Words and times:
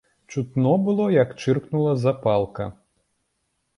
Чутно 0.35 0.71
было, 0.87 1.05
як 1.17 1.35
чыркнула 1.45 1.93
запалка. 2.07 2.71